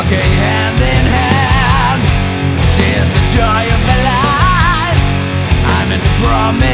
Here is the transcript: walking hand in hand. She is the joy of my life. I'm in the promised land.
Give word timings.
walking 0.00 0.32
hand 0.32 0.80
in 0.80 1.04
hand. 1.04 2.00
She 2.72 2.86
is 3.00 3.08
the 3.10 3.22
joy 3.36 3.64
of 3.76 3.80
my 3.84 3.98
life. 4.12 5.00
I'm 5.76 5.92
in 5.92 6.00
the 6.00 6.14
promised 6.24 6.60
land. 6.60 6.69